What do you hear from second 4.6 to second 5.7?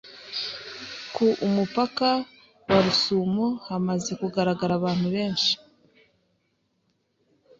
abantu besnhi